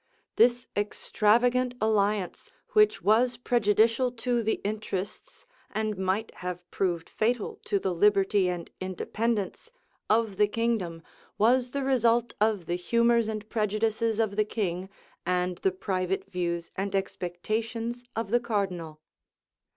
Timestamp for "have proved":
6.37-7.07